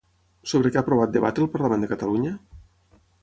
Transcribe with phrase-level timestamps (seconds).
[0.51, 2.35] Sobre què ha aprovat debatre el Parlament de Catalunya?